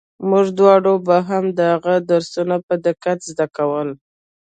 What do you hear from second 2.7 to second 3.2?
دقت